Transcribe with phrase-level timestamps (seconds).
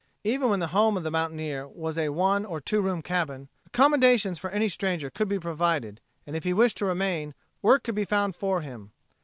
[0.23, 4.39] Even when the home of the mountaineer was a one or two room cabin, accommodations
[4.39, 8.03] for any stranger could be provided, and if he wished to remain, work could be
[8.03, 8.93] found for him.